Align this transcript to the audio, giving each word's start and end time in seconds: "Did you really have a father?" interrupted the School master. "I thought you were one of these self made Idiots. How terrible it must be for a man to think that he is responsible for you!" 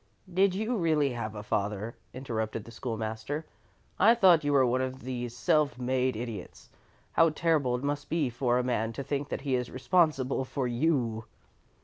"Did 0.33 0.55
you 0.55 0.77
really 0.77 1.11
have 1.11 1.35
a 1.35 1.43
father?" 1.43 1.95
interrupted 2.11 2.63
the 2.65 2.71
School 2.71 2.97
master. 2.97 3.45
"I 3.99 4.15
thought 4.15 4.43
you 4.43 4.51
were 4.51 4.65
one 4.65 4.81
of 4.81 5.01
these 5.03 5.37
self 5.37 5.77
made 5.77 6.15
Idiots. 6.15 6.71
How 7.11 7.29
terrible 7.29 7.75
it 7.75 7.83
must 7.83 8.09
be 8.09 8.27
for 8.31 8.57
a 8.57 8.63
man 8.63 8.93
to 8.93 9.03
think 9.03 9.29
that 9.29 9.41
he 9.41 9.53
is 9.53 9.69
responsible 9.69 10.43
for 10.43 10.67
you!" 10.67 11.25